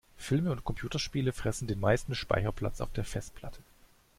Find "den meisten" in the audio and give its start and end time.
1.67-2.15